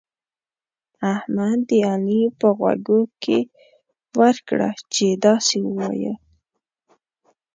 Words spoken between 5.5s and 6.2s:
ووايه.